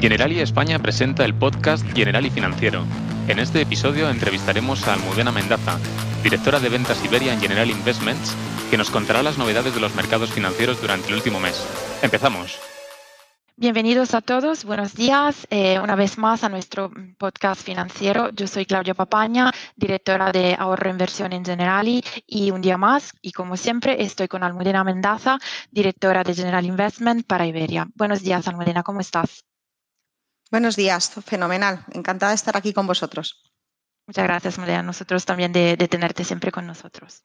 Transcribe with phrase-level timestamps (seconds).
[0.00, 2.86] Generali España presenta el podcast Generali Financiero.
[3.28, 5.78] En este episodio entrevistaremos a Almudena Mendaza,
[6.22, 8.34] directora de ventas Iberia en General Investments,
[8.70, 11.62] que nos contará las novedades de los mercados financieros durante el último mes.
[12.00, 12.58] Empezamos.
[13.56, 18.30] Bienvenidos a todos, buenos días eh, una vez más a nuestro podcast financiero.
[18.30, 23.12] Yo soy Claudia Papaña, directora de ahorro e inversión en Generali y un día más,
[23.20, 25.38] y como siempre, estoy con Almudena Mendaza,
[25.70, 27.86] directora de General Investment para Iberia.
[27.96, 29.44] Buenos días, Almudena, ¿cómo estás?
[30.50, 31.84] Buenos días, fenomenal.
[31.92, 33.40] Encantada de estar aquí con vosotros.
[34.08, 34.82] Muchas gracias, Almudena.
[34.82, 37.22] Nosotros también de, tenerte siempre con nosotros.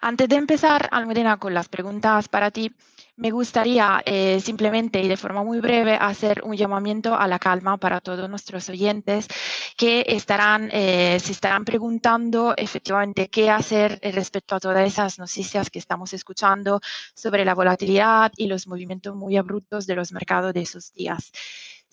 [0.00, 2.74] Antes de empezar, Almudena, con las preguntas para ti,
[3.14, 7.76] me gustaría eh, simplemente y de forma muy breve hacer un llamamiento a la calma
[7.76, 9.28] para todos nuestros oyentes
[9.76, 15.78] que estarán, eh, se estarán preguntando efectivamente qué hacer respecto a todas esas noticias que
[15.78, 16.80] estamos escuchando
[17.14, 21.30] sobre la volatilidad y los movimientos muy abruptos de los mercados de esos días.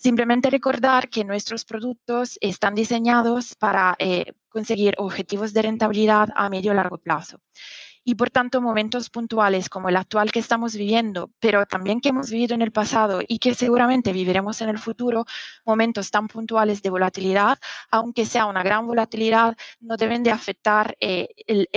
[0.00, 6.72] Simplemente recordar que nuestros productos están diseñados para eh, conseguir objetivos de rentabilidad a medio
[6.72, 7.42] y largo plazo.
[8.02, 12.30] Y por tanto momentos puntuales como el actual que estamos viviendo, pero también que hemos
[12.30, 15.26] vivido en el pasado y que seguramente viviremos en el futuro,
[15.66, 17.58] momentos tan puntuales de volatilidad,
[17.90, 21.68] aunque sea una gran volatilidad, no deben de afectar eh, el,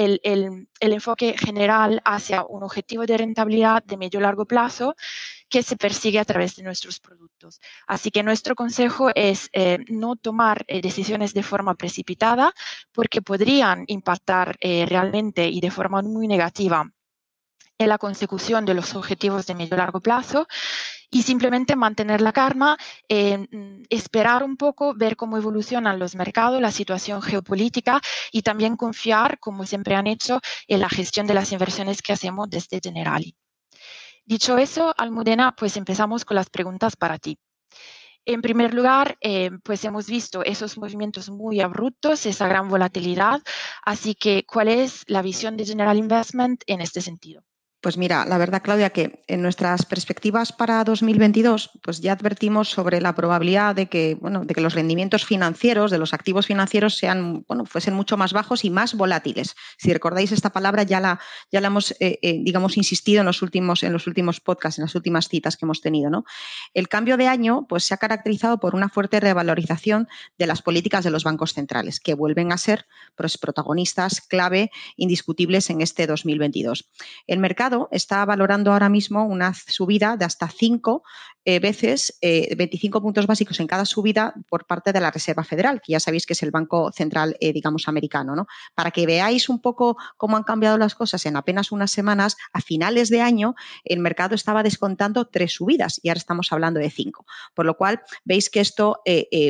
[0.79, 4.95] enfoque general hacia un objetivo de rentabilidad de medio y largo plazo
[5.49, 7.59] que se persigue a través de nuestros productos.
[7.87, 12.53] Así que nuestro consejo es eh, no tomar eh, decisiones de forma precipitada
[12.91, 16.91] porque podrían impactar eh, realmente y de forma muy negativa
[17.77, 20.47] en la consecución de los objetivos de medio y largo plazo
[21.09, 22.75] y simplemente mantener la calma,
[23.89, 29.65] esperar un poco, ver cómo evolucionan los mercados, la situación geopolítica y también confiar, como
[29.65, 33.35] siempre han hecho, en la gestión de las inversiones que hacemos desde Generali.
[34.25, 37.37] Dicho eso, Almudena, pues empezamos con las preguntas para ti.
[38.25, 43.41] En primer lugar, eh, pues hemos visto esos movimientos muy abruptos, esa gran volatilidad.
[43.85, 47.43] Así que, ¿cuál es la visión de General Investment en este sentido?
[47.83, 53.01] Pues mira, la verdad, Claudia, que en nuestras perspectivas para 2022, pues ya advertimos sobre
[53.01, 57.43] la probabilidad de que, bueno, de que los rendimientos financieros, de los activos financieros, sean,
[57.45, 59.57] bueno, fuesen mucho más bajos y más volátiles.
[59.77, 61.19] Si recordáis esta palabra, ya la,
[61.51, 64.83] ya la hemos, eh, eh, digamos, insistido en los últimos, en los últimos podcasts, en
[64.83, 66.09] las últimas citas que hemos tenido.
[66.09, 66.23] ¿no?
[66.73, 70.07] El cambio de año, pues, se ha caracterizado por una fuerte revalorización
[70.37, 72.85] de las políticas de los bancos centrales, que vuelven a ser
[73.17, 76.89] pues, protagonistas clave, indiscutibles en este 2022.
[77.27, 81.03] El mercado está valorando ahora mismo una subida de hasta 5
[81.45, 85.81] eh, veces 25 eh, puntos básicos en cada subida por parte de la Reserva Federal,
[85.81, 88.35] que ya sabéis que es el Banco Central, eh, digamos, americano.
[88.35, 88.47] ¿no?
[88.75, 92.61] Para que veáis un poco cómo han cambiado las cosas en apenas unas semanas, a
[92.61, 97.25] finales de año el mercado estaba descontando tres subidas y ahora estamos hablando de cinco.
[97.53, 99.01] Por lo cual, veis que esto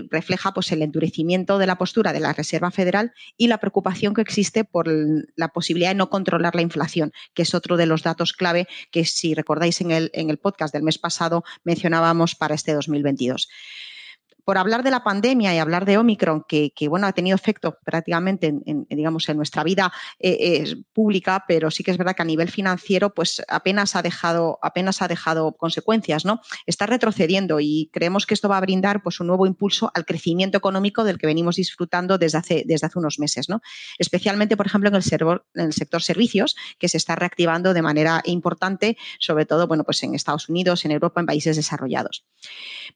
[0.09, 4.21] refleja pues, el endurecimiento de la postura de la Reserva Federal y la preocupación que
[4.21, 4.87] existe por
[5.35, 9.05] la posibilidad de no controlar la inflación, que es otro de los datos clave que,
[9.05, 11.43] si recordáis en el, en el podcast del mes pasado,
[11.83, 13.49] mencionamos para este 2022
[14.45, 18.47] por hablar de la pandemia y hablar de Omicron, que, bueno, ha tenido efecto prácticamente
[18.65, 22.25] en, digamos, en nuestra vida eh, eh, pública, pero sí que es verdad que a
[22.25, 26.41] nivel financiero, pues apenas ha dejado, apenas ha dejado consecuencias, ¿no?
[26.65, 30.57] Está retrocediendo y creemos que esto va a brindar pues, un nuevo impulso al crecimiento
[30.57, 33.61] económico del que venimos disfrutando desde hace, desde hace unos meses, ¿no?
[33.97, 39.45] Especialmente, por ejemplo, en el, sector servicios, que se está reactivando de manera importante, sobre
[39.45, 42.25] todo, bueno, pues en Estados Unidos, en Europa, en países desarrollados.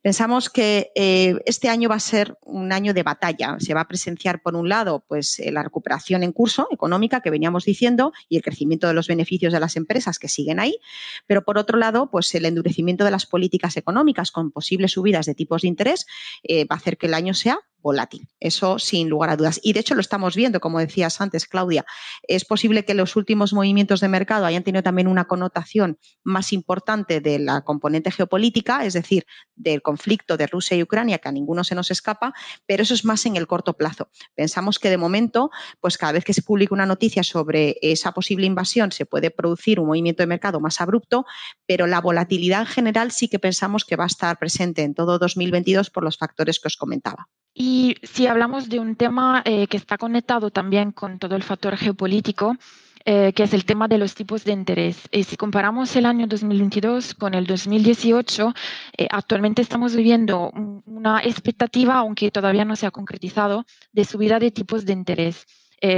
[0.02, 3.58] Pensamos que eh, este año va a ser un año de batalla.
[3.60, 7.30] Se va a presenciar, por un lado, pues eh, la recuperación en curso económica que
[7.30, 10.78] veníamos diciendo y el crecimiento de los beneficios de las empresas que siguen ahí,
[11.26, 15.36] pero por otro lado, pues el endurecimiento de las políticas económicas con posibles subidas de
[15.36, 16.06] tipos de interés
[16.44, 18.28] eh, va a hacer que el año sea volátil.
[18.42, 19.62] Eso sin lugar a dudas.
[19.64, 21.86] Y de hecho lo estamos viendo, como decías antes, Claudia.
[22.28, 27.22] Es posible que los últimos movimientos de mercado hayan tenido también una connotación más importante
[27.22, 29.26] de la componente geopolítica, es decir,
[29.56, 32.34] del conflicto de Rusia y Ucrania, que a ninguno se nos escapa,
[32.66, 34.10] pero eso es más en el corto plazo.
[34.36, 38.46] Pensamos que de momento, pues cada vez que se publica una noticia sobre esa posible
[38.46, 41.26] invasión, se puede producir un movimiento de mercado más abrupto,
[41.66, 45.18] pero la volatilidad en general sí que pensamos que va a estar presente en todo
[45.20, 47.30] 2022 por los factores que os comentaba.
[47.60, 51.76] Y si hablamos de un tema eh, que está conectado también con todo el factor
[51.76, 52.56] geopolítico,
[53.04, 55.10] eh, que es el tema de los tipos de interés.
[55.12, 58.54] Y si comparamos el año 2022 con el 2018,
[58.96, 60.52] eh, actualmente estamos viviendo
[60.86, 65.48] una expectativa, aunque todavía no se ha concretizado, de subida de tipos de interés.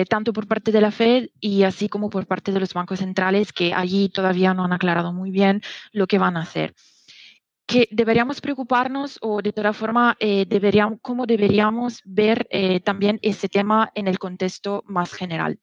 [0.10, 3.54] tanto por parte de la Fed y así como por parte de los bancos centrales,
[3.54, 5.62] que allí todavía no han aclarado muy bien
[5.94, 6.74] lo que van a hacer.
[7.70, 13.48] Que deberíamos preocuparnos o de toda forma, eh, deberíamos, cómo deberíamos ver eh, también ese
[13.48, 15.60] tema en el contexto más general.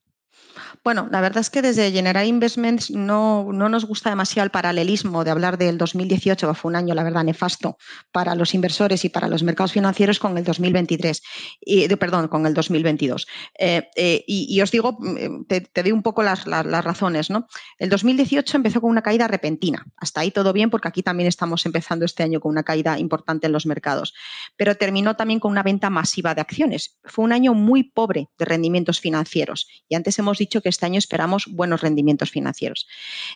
[0.85, 5.31] Bueno, la verdad es que desde General Investments no, nos gusta demasiado el paralelismo de
[5.31, 7.77] hablar del 2018, que fue un año, la verdad, nefasto
[8.13, 11.23] para los inversores y para los mercados financieros con el 2023,
[11.61, 13.27] y, perdón, con el 2022.
[13.59, 17.31] Eh, eh, y, os digo, mm, te, doy un poco las, razones.
[17.31, 17.47] ¿no?
[17.79, 19.85] El 2018 empezó con una caída repentina.
[19.97, 23.47] Hasta ahí todo bien, porque aquí también estamos empezando este año con una caída importante
[23.47, 24.15] en los mercados.
[24.57, 26.99] Pero terminó también con una venta masiva de acciones.
[27.05, 29.69] Fue un año muy pobre de rendimientos financieros.
[29.89, 32.87] Y antes hemos dicho que este año esperamos buenos rendimientos financieros.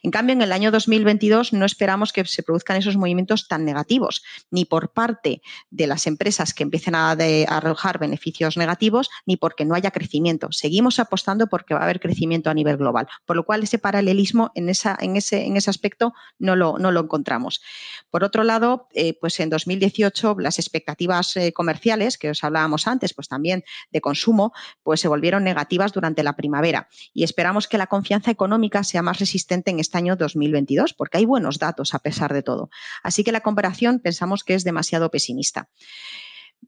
[0.03, 4.23] En cambio, en el año 2022 no esperamos que se produzcan esos movimientos tan negativos,
[4.51, 7.11] ni por parte de las empresas que empiecen a,
[7.49, 10.53] arrojar beneficios negativos, ni porque no haya crecimiento.
[10.53, 14.53] Seguimos apostando porque va a haber crecimiento a nivel global, por lo cual ese paralelismo
[14.55, 17.61] en, ese, aspecto no lo, no lo encontramos.
[18.11, 23.15] Por otro lado, eh, pues en 2018 las expectativas eh, comerciales que os hablábamos antes,
[23.15, 24.53] pues también de consumo,
[24.83, 29.19] pues se volvieron negativas durante la primavera y esperamos que la confianza económica sea más
[29.19, 32.71] resistente en este año 2022, porque hay buenos datos a pesar de todo.
[33.03, 35.69] Así que la comparación pensamos que es demasiado pesimista.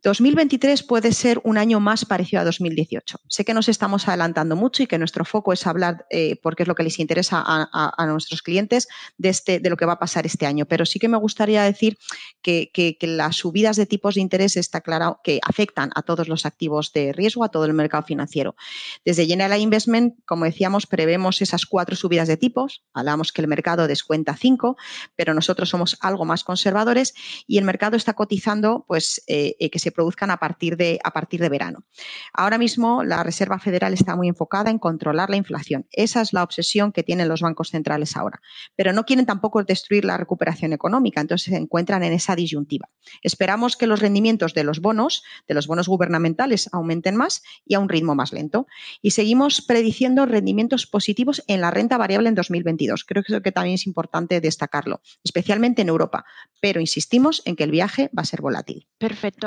[0.02, 3.18] 2023 puede ser un año más parecido a 2018.
[3.28, 6.68] Sé que nos estamos adelantando mucho y que nuestro foco es hablar, eh, porque es
[6.68, 10.26] lo que les interesa a, nuestros clientes, de, este, de lo que va a pasar
[10.26, 10.66] este año.
[10.66, 11.98] Pero sí que me gustaría decir
[12.42, 12.70] que,
[13.02, 17.12] las subidas de tipos de interés está claro que afectan a todos los activos de
[17.12, 18.56] riesgo, a todo el mercado financiero.
[19.04, 22.82] Desde General Investment, como decíamos, prevemos esas cuatro subidas de tipos.
[22.92, 24.76] Hablamos que el mercado descuenta cinco,
[25.14, 27.14] pero nosotros somos algo más conservadores
[27.46, 31.12] y el mercado está cotizando pues, eh, eh, que se produzcan a partir, de, a
[31.12, 31.84] partir de verano.
[32.32, 35.86] Ahora mismo la Reserva Federal está muy enfocada en controlar la inflación.
[35.92, 38.40] Esa es la obsesión que tienen los bancos centrales ahora.
[38.76, 42.88] Pero no quieren tampoco destruir la recuperación económica, entonces se encuentran en esa disyuntiva.
[43.22, 47.80] Esperamos que los rendimientos de los bonos, de los bonos gubernamentales, aumenten más y a
[47.80, 48.66] un ritmo más lento.
[49.00, 53.04] Y seguimos prediciendo rendimientos positivos en la renta variable en 2022.
[53.04, 56.24] Creo que también es importante destacarlo, especialmente en Europa.
[56.60, 58.88] Pero insistimos en que el viaje va a ser volátil.
[58.98, 59.46] Perfecto,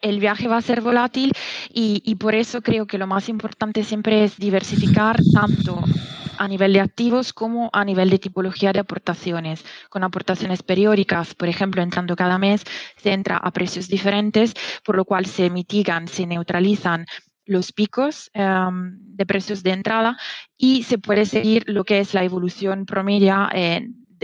[0.00, 1.32] el viaje va a ser volátil
[1.72, 5.82] y, por eso creo que lo más importante siempre es diversificar tanto
[6.38, 11.48] a nivel de activos como a nivel de tipología de aportaciones, con aportaciones periódicas, por
[11.48, 12.64] ejemplo, entrando cada mes,
[12.96, 14.54] se entra a precios diferentes,
[14.84, 17.04] por lo cual se mitigan, se neutralizan
[17.44, 20.16] los picos em, de precios de entrada
[20.56, 23.50] y se puede seguir lo que es la evolución promedia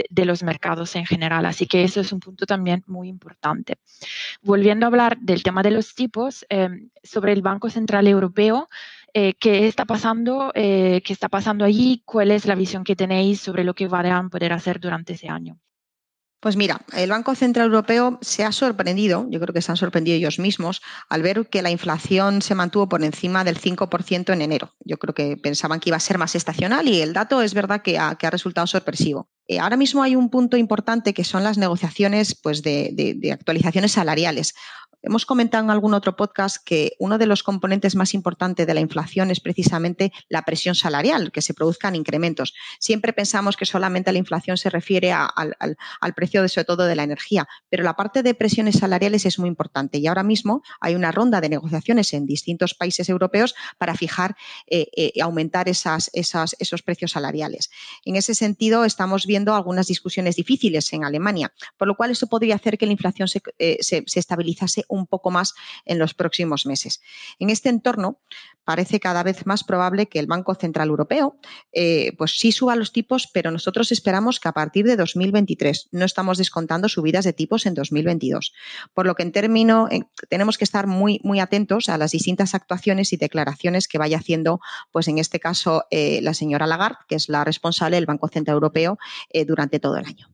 [0.09, 1.45] de, los mercados en general.
[1.45, 3.77] Así que eso es un punto también muy importante.
[4.41, 8.69] Volviendo a hablar del tema de los tipos, em, sobre el Banco Central Europeo,
[9.13, 10.51] eh, ¿qué está pasando?
[10.55, 12.01] Eh, ¿Qué está pasando allí?
[12.05, 15.29] ¿Cuál es la visión que tenéis sobre lo que van a poder hacer durante ese
[15.29, 15.57] año?
[16.39, 20.17] Pues mira, el Banco Central Europeo se ha sorprendido, yo creo que se han sorprendido
[20.17, 24.75] ellos mismos, al ver que la inflación se mantuvo por encima del 5% en enero.
[24.85, 27.81] Yo creo que pensaban que iba a ser más estacional y el dato es verdad
[27.81, 29.29] que ha, resultado sorpresivo.
[29.47, 34.53] Eh, ahora mismo hay un punto importante que son las negociaciones pues, de actualizaciones salariales.
[35.03, 38.79] Hemos comentado en algún otro podcast que uno de los componentes más importantes de la
[38.79, 42.55] inflación es precisamente la presión salarial, que se produzcan incrementos.
[42.79, 45.55] Siempre pensamos que solamente la inflación se refiere al,
[46.15, 49.47] precio, de, sobre todo, de la energía, pero la parte de presiones salariales es muy
[49.47, 54.35] importante y ahora mismo hay una ronda de negociaciones en distintos países europeos para fijar
[54.65, 57.69] eh, eh, aumentar esos precios salariales.
[58.03, 62.55] En ese sentido, estamos viendo algunas discusiones difíciles en Alemania, por lo cual eso podría
[62.55, 65.53] hacer que la inflación se, eh, se estabilizase un poco más
[65.85, 67.01] en los próximos meses.
[67.39, 68.19] En este entorno,
[68.63, 71.37] parece cada vez más probable que el Banco Central Europeo
[71.71, 76.03] eh, pues sí suba los tipos, pero nosotros esperamos que a partir de 2023 no
[76.03, 78.53] estamos descontando subidas de tipos en 2022.
[78.93, 79.87] Por lo que en término
[80.29, 84.59] tenemos que estar muy, muy atentos a las distintas actuaciones y declaraciones que vaya haciendo,
[84.91, 88.55] pues en este caso, eh, la señora Lagarde, que es la responsable del Banco Central
[88.55, 88.97] Europeo
[89.29, 90.27] eh, durante todo el año.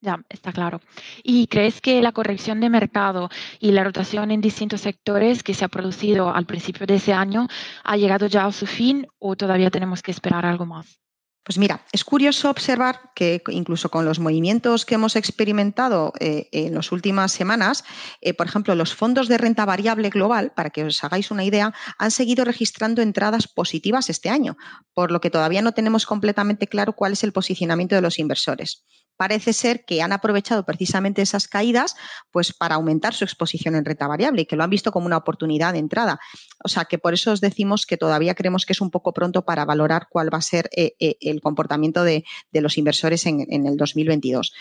[0.00, 0.80] Ya, está claro.
[1.24, 5.64] ¿Y crees que la corrección de mercado y la rotación en distintos sectores que se
[5.64, 7.48] ha producido al principio de ese año
[7.82, 11.00] ha llegado ya a su fin o todavía tenemos que esperar algo más?
[11.48, 16.74] Pues mira, es curioso observar que incluso con los movimientos que hemos experimentado eh, en
[16.74, 17.84] las últimas semanas,
[18.20, 21.72] eh, por ejemplo, los fondos de renta variable global, para que os hagáis una idea,
[21.98, 24.58] han seguido registrando entradas positivas este año,
[24.92, 28.84] por lo que todavía no tenemos completamente claro cuál es el posicionamiento de los inversores.
[29.18, 31.96] Parece ser que han aprovechado precisamente esas caídas
[32.30, 35.18] pues para aumentar su exposición en renta variable y que lo han visto como una
[35.18, 36.20] oportunidad de entrada.
[36.64, 39.44] O sea que por eso os decimos que todavía creemos que es un poco pronto
[39.44, 43.76] para valorar cuál va a ser eh, eh, el comportamiento de, los inversores en, el
[43.76, 44.52] 2022.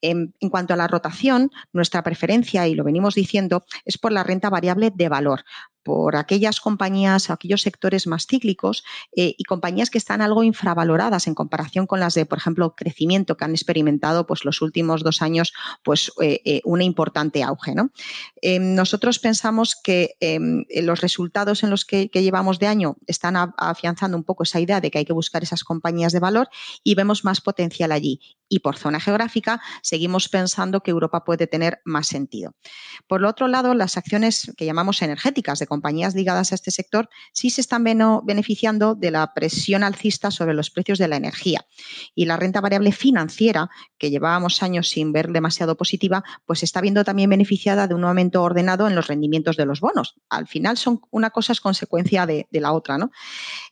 [0.00, 4.24] En, en cuanto a la rotación, nuestra preferencia, y lo venimos diciendo, es por la
[4.24, 5.44] renta variable de valor
[5.86, 8.82] por aquellas compañías, aquellos sectores más cíclicos
[9.14, 13.36] eh, y compañías que están algo infravaloradas en comparación con las de, por ejemplo, crecimiento
[13.36, 15.52] que han experimentado pues, los últimos dos años
[15.84, 17.76] pues, eh, eh, un importante auge.
[17.76, 17.90] ¿no?
[18.42, 24.16] Em, nosotros pensamos que em, los resultados en los que, llevamos de año están afianzando
[24.16, 26.48] un poco esa idea de que hay que buscar esas compañías de valor
[26.82, 28.18] y vemos más potencial allí.
[28.48, 32.54] Y por zona geográfica seguimos pensando que Europa puede tener más sentido.
[33.06, 37.08] Por el otro lado, las acciones que llamamos energéticas de compañías ligadas a este sector
[37.32, 41.66] sí se están beneficiando de la presión alcista sobre los precios de la energía.
[42.14, 47.04] Y la renta variable financiera, que llevábamos años sin ver demasiado positiva, pues está viendo
[47.04, 50.16] también beneficiada de un aumento ordenado en los rendimientos de los bonos.
[50.28, 52.98] Al final son una cosa es consecuencia de, la otra.
[52.98, 53.10] ¿no?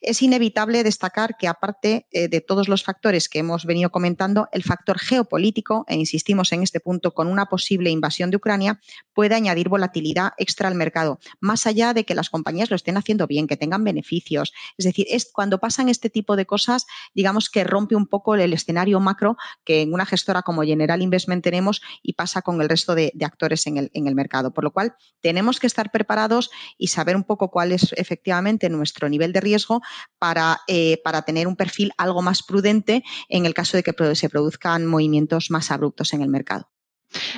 [0.00, 4.98] Es inevitable destacar que aparte eh, de todos los factores que hemos venido comentando, factor
[4.98, 8.80] geopolítico, e insistimos en este punto, con una posible invasión de Ucrania,
[9.12, 13.26] puede añadir volatilidad extra al mercado, más allá de que las compañías lo estén haciendo
[13.26, 14.52] bien, que tengan beneficios.
[14.76, 18.52] Es decir, es cuando pasan este tipo de cosas, digamos que rompe un poco el
[18.52, 22.94] escenario macro que en una gestora como General Investment tenemos y pasa con el resto
[22.94, 24.52] de, actores en el, en el mercado.
[24.52, 29.08] Por lo cual, tenemos que estar preparados y saber un poco cuál es efectivamente nuestro
[29.08, 29.80] nivel de riesgo
[30.18, 34.28] para, eh, para tener un perfil algo más prudente en el caso de que se
[34.54, 36.68] produzcan movimientos más abruptos en el mercado.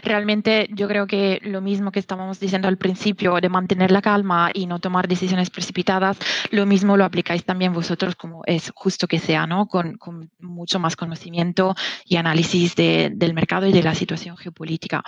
[0.02, 4.50] Realmente yo creo que lo mismo que estábamos diciendo al principio de mantener la calma
[4.54, 6.18] y no tomar decisiones precipitadas,
[6.50, 9.66] lo mismo lo aplicáis también vosotros como es justo que sea, ¿no?
[9.66, 9.98] Con,
[10.38, 11.74] mucho más conocimiento
[12.06, 15.02] y análisis del mercado y de la situación geopolítica.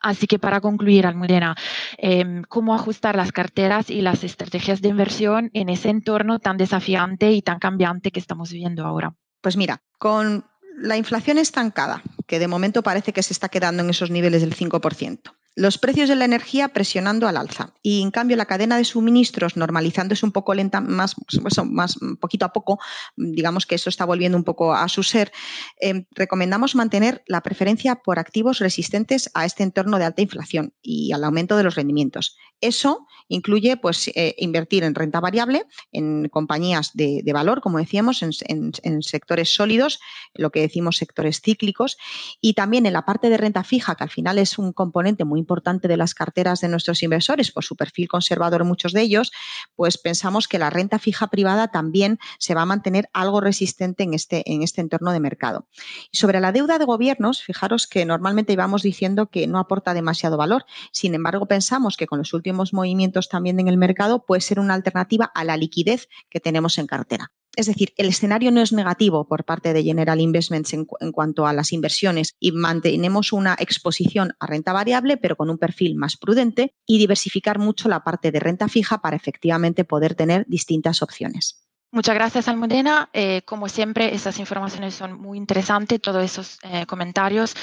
[0.00, 1.54] Así que para concluir, Almudena,
[1.96, 7.32] em, ¿cómo ajustar las carteras y las estrategias de inversión en ese entorno tan desafiante
[7.32, 9.14] y tan cambiante que estamos viviendo ahora?
[9.40, 10.44] Pues mira, con
[10.80, 14.56] la inflación estancada, que de momento parece que se está quedando en esos niveles del
[14.56, 15.32] 5%.
[15.58, 19.56] Los precios de la energía presionando al alza y en cambio la cadena de suministros
[19.56, 21.16] normalizándose un poco lenta, más,
[21.64, 22.78] más poquito a poco,
[23.16, 25.32] digamos que eso está volviendo un poco a su ser,
[25.80, 31.10] eh, recomendamos mantener la preferencia por activos resistentes a este entorno de alta inflación y
[31.10, 32.36] al aumento de los rendimientos.
[32.60, 39.02] Eso incluye pues, eh, invertir en renta variable, en compañías de, valor, como decíamos, en,
[39.02, 40.00] sectores sólidos,
[40.34, 41.98] lo que decimos sectores cíclicos,
[42.40, 45.38] y también en la parte de renta fija, que al final es un componente muy
[45.40, 45.47] importante
[45.88, 49.32] de las carteras de nuestros inversores, por su perfil conservador muchos de ellos,
[49.74, 54.14] pues pensamos que la renta fija privada también se va a mantener algo resistente en
[54.14, 55.66] este, en este entorno de mercado.
[56.10, 60.36] Y sobre la deuda de gobiernos, fijaros que normalmente íbamos diciendo que no aporta demasiado
[60.36, 60.64] valor.
[60.92, 64.74] Sin embargo, pensamos que con los últimos movimientos también en el mercado, puede ser una
[64.74, 67.32] alternativa a la liquidez que tenemos en cartera.
[67.58, 71.52] Es decir, el escenario no es negativo por parte de General Investments en, cuanto a
[71.52, 76.76] las inversiones y mantenemos una exposición a renta variable, pero con un perfil más prudente
[76.86, 81.67] y diversificar mucho la parte de renta fija para efectivamente poder tener distintas opciones.
[81.90, 83.08] Muchas gracias, Almudena.
[83.14, 85.98] Eh, como siempre, esas informaciones son muy interesantes.
[86.02, 87.54] Todos esos eh, comentarios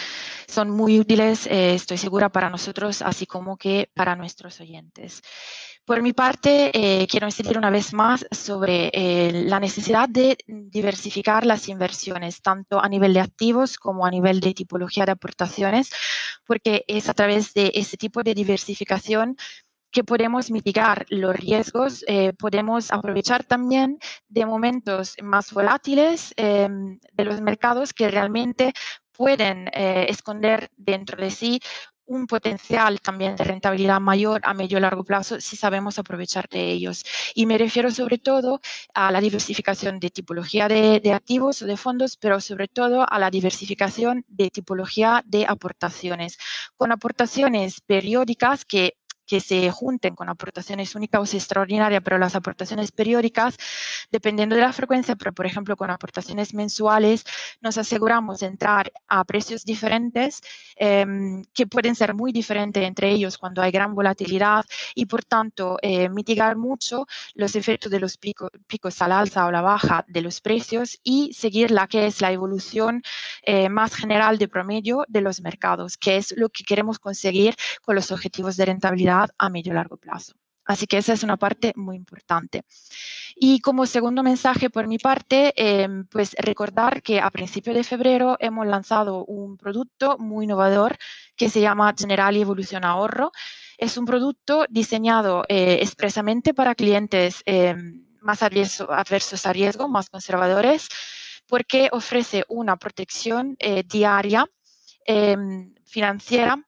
[0.47, 5.21] son muy útiles, eh, estoy segura, para nosotros, así como que para nuestros oyentes.
[5.85, 6.71] Por mi parte,
[7.07, 8.89] quiero incidir una vez más sobre
[9.31, 14.55] la necesidad de diversificar las inversiones, tanto a nivel de activos como a nivel de
[14.55, 15.91] tipología de aportaciones,
[16.47, 19.37] porque es a través de ese tipo de diversificación
[19.95, 23.97] que podemos mitigar los riesgos, eh, podemos aprovechar también
[24.27, 28.73] de momentos más volátiles em, de los mercados que realmente
[29.13, 31.61] pueden eh, esconder dentro de sí
[32.07, 36.71] un potencial también de rentabilidad mayor a medio y largo plazo si sabemos aprovechar de
[36.71, 37.05] ellos.
[37.33, 38.59] Y me refiero sobre todo
[38.93, 43.17] a la diversificación de tipología de, de, activos o de fondos, pero sobre todo a
[43.17, 46.37] la diversificación de tipología de aportaciones,
[46.75, 52.91] con aportaciones periódicas que que se junten con aportaciones únicas o extraordinarias, pero las aportaciones
[52.91, 53.57] periódicas,
[54.11, 57.25] dependiendo de la frecuencia, pero por ejemplo con aportaciones mensuales,
[57.61, 60.41] nos aseguramos entrar a precios diferentes
[60.75, 65.77] em, que pueden ser muy diferentes entre ellos cuando hay gran volatilidad y por tanto
[65.81, 70.41] eh, mitigar mucho los efectos de los picos al alza o la baja de los
[70.41, 73.01] precios y seguir la que es la evolución
[73.43, 77.95] eh, más general de promedio de los mercados, que es lo que queremos conseguir con
[77.95, 80.33] los objetivos de rentabilidad a medio y largo plazo.
[80.65, 82.63] Así que esa es una parte muy importante.
[83.35, 88.35] Y como segundo mensaje por mi parte, em, pues recordar que a principios de febrero
[88.39, 90.97] hemos lanzado un producto muy innovador
[91.35, 93.31] que se llama General Evolución Ahorro.
[93.77, 100.87] Es un producto diseñado eh, expresamente para clientes em, más adversos a riesgo, más conservadores,
[101.47, 104.47] porque ofrece una protección eh, diaria
[105.05, 106.65] em, financiera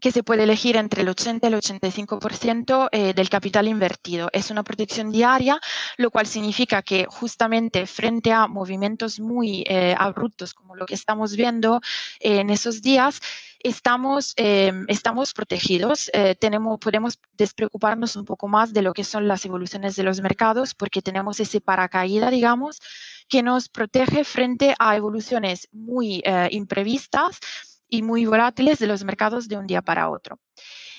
[0.00, 4.28] que se puede elegir entre el 80 y el 85% eh, del capital invertido.
[4.32, 5.58] Es una protección diaria,
[5.96, 11.34] lo cual significa que justamente frente a movimientos muy eh, abruptos como lo que estamos
[11.34, 11.80] viendo
[12.20, 13.20] en esos días,
[13.60, 19.26] estamos, em, estamos protegidos, eh, tenemos, podemos despreocuparnos un poco más de lo que son
[19.26, 22.80] las evoluciones de los mercados porque tenemos ese paracaída, digamos,
[23.28, 27.40] que nos protege frente a evoluciones muy imprevistas
[27.88, 30.38] y muy volátiles de los mercados de un día para otro.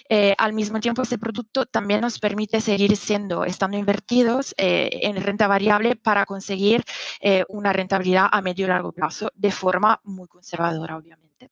[0.10, 5.22] Eh, al mismo tiempo, este producto también nos permite seguir siendo, estando invertidos eh, en
[5.22, 6.84] renta variable para conseguir
[7.20, 11.52] eh, una rentabilidad a medio y largo plazo de forma muy conservadora, obviamente.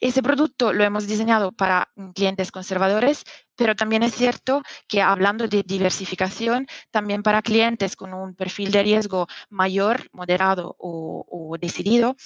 [0.00, 3.22] Ese producto lo hemos diseñado para clientes conservadores,
[3.56, 8.82] pero también es cierto que hablando de diversificación, también para clientes con un perfil de
[8.82, 12.16] riesgo mayor, moderado o, o decidido,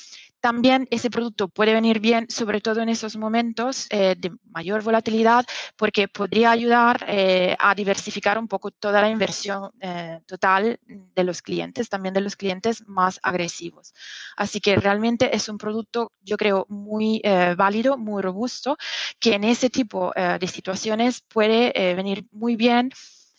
[0.47, 5.45] también ese producto puede venir bien, sobre todo en esos momentos eh, de mayor volatilidad,
[5.77, 11.43] porque podría ayudar eh, a diversificar un poco toda la inversión eh, total de los
[11.43, 13.93] clientes, también de los clientes más agresivos.
[14.37, 17.21] Así que realmente es un producto, yo creo, muy
[17.57, 18.77] válido, muy robusto,
[19.19, 22.91] que en ese tipo de situaciones puede venir muy bien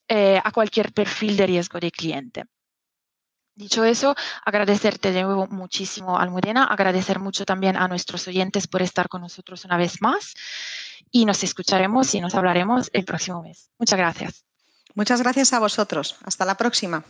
[0.10, 2.46] a cualquier perfil de riesgo de cliente.
[3.56, 4.16] Dicho eso,
[4.46, 9.66] agradecerte de nuevo muchísimo, Almudena, agradecer mucho también a nuestros oyentes por estar con nosotros
[9.66, 10.36] una vez más
[11.10, 13.72] y nos escucharemos y nos hablaremos el próximo mes.
[13.80, 14.46] Muchas gracias.
[14.94, 16.18] Muchas gracias a vosotros.
[16.24, 17.04] Hasta la próxima.